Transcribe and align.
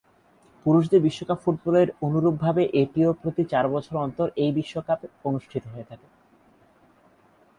পুরুষদের 0.65 1.01
বিশ্বকাপ 1.01 1.39
ফুটবলের 1.43 1.87
অনুরূপভাবে 2.05 2.63
এটিও 2.81 3.09
প্রতি 3.21 3.43
চার 3.51 3.65
বছর 3.73 3.95
অন্তর 3.97 4.27
এই 4.43 4.51
বিশ্বকাপ 4.57 4.99
অনুষ্ঠিত 5.29 5.63
হয়ে 5.73 5.87
থাকে। 5.89 6.07